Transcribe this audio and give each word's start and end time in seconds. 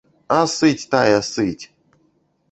А 0.35 0.37
сыць 0.53 0.87
тая, 0.95 1.19
сыць! 1.27 1.65